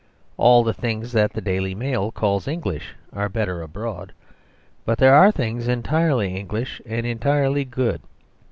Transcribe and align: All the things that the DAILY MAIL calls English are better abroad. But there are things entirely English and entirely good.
All 0.35 0.63
the 0.63 0.73
things 0.73 1.11
that 1.11 1.33
the 1.33 1.41
DAILY 1.41 1.75
MAIL 1.75 2.11
calls 2.11 2.47
English 2.47 2.95
are 3.13 3.29
better 3.29 3.61
abroad. 3.61 4.13
But 4.83 4.97
there 4.97 5.13
are 5.13 5.31
things 5.31 5.67
entirely 5.67 6.35
English 6.35 6.81
and 6.87 7.05
entirely 7.05 7.65
good. 7.65 8.01